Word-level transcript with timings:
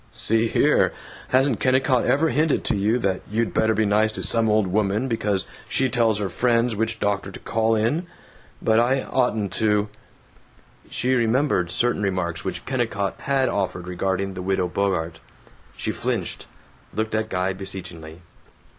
"See 0.13 0.47
here: 0.47 0.95
Hasn't 1.27 1.59
Kennicott 1.59 2.07
ever 2.07 2.29
hinted 2.29 2.63
to 2.63 2.75
you 2.75 2.97
that 2.97 3.21
you'd 3.29 3.53
better 3.53 3.75
be 3.75 3.85
nice 3.85 4.11
to 4.13 4.23
some 4.23 4.49
old 4.49 4.65
woman 4.65 5.07
because 5.07 5.45
she 5.69 5.89
tells 5.91 6.17
her 6.17 6.27
friends 6.27 6.75
which 6.75 6.99
doctor 6.99 7.31
to 7.31 7.39
call 7.39 7.75
in? 7.75 8.07
But 8.63 8.79
I 8.79 9.03
oughtn't 9.03 9.51
to" 9.61 9.89
She 10.89 11.13
remembered 11.13 11.69
certain 11.69 12.01
remarks 12.01 12.43
which 12.43 12.65
Kennicott 12.65 13.19
had 13.21 13.47
offered 13.47 13.85
regarding 13.87 14.33
the 14.33 14.41
Widow 14.41 14.67
Bogart. 14.67 15.19
She 15.77 15.91
flinched, 15.91 16.47
looked 16.95 17.13
at 17.13 17.29
Guy 17.29 17.53
beseechingly. 17.53 18.23